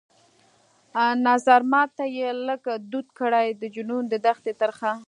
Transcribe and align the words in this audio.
نظرمات 1.27 1.89
ته 1.97 2.05
يې 2.17 2.29
لږ 2.47 2.63
دود 2.91 3.07
کړى 3.19 3.47
د 3.61 3.63
جنون 3.75 4.03
د 4.09 4.13
دښتي 4.25 4.53
ترخه 4.61 4.91